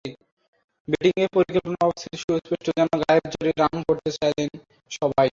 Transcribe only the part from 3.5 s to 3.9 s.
run